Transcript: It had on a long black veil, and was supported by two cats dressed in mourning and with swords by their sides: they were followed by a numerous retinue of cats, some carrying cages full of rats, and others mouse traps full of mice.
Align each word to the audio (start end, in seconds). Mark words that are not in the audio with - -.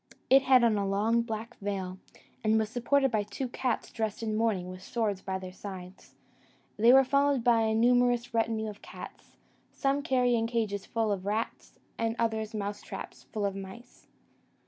It 0.31 0.41
had 0.41 0.63
on 0.63 0.79
a 0.79 0.87
long 0.87 1.21
black 1.21 1.55
veil, 1.59 1.99
and 2.43 2.57
was 2.57 2.69
supported 2.71 3.11
by 3.11 3.21
two 3.21 3.47
cats 3.47 3.91
dressed 3.91 4.23
in 4.23 4.35
mourning 4.35 4.63
and 4.63 4.71
with 4.71 4.81
swords 4.81 5.21
by 5.21 5.37
their 5.37 5.53
sides: 5.53 6.15
they 6.75 6.91
were 6.91 7.03
followed 7.03 7.43
by 7.43 7.61
a 7.61 7.75
numerous 7.75 8.33
retinue 8.33 8.67
of 8.67 8.81
cats, 8.81 9.37
some 9.71 10.01
carrying 10.01 10.47
cages 10.47 10.87
full 10.87 11.11
of 11.11 11.27
rats, 11.27 11.75
and 11.99 12.15
others 12.17 12.55
mouse 12.55 12.81
traps 12.81 13.27
full 13.31 13.45
of 13.45 13.55
mice. 13.55 14.07